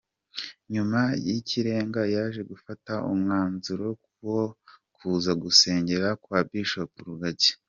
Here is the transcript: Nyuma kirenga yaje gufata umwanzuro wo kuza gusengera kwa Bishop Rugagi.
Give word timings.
Nyuma 0.73 0.99
kirenga 1.47 2.01
yaje 2.13 2.41
gufata 2.51 2.93
umwanzuro 3.11 3.87
wo 4.27 4.43
kuza 4.95 5.31
gusengera 5.43 6.07
kwa 6.23 6.39
Bishop 6.49 6.91
Rugagi. 7.07 7.51